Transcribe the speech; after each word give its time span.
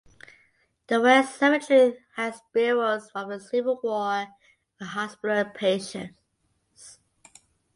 The 0.87 0.99
West 0.99 1.37
cemetery 1.37 1.99
has 2.15 2.41
burials 2.53 3.11
from 3.11 3.29
the 3.29 3.39
Civil 3.39 3.79
War 3.83 4.29
and 4.79 4.89
hospital 4.89 5.45
patients. 5.53 6.97